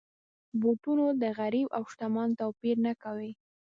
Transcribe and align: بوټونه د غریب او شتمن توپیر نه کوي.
بوټونه 0.59 1.05
د 1.21 1.23
غریب 1.39 1.67
او 1.77 1.83
شتمن 1.91 2.29
توپیر 2.41 2.75
نه 2.85 2.93
کوي. 3.03 3.31